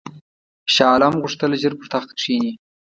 [0.73, 2.51] شاه عالم غوښتل ژر پر تخت کښېني.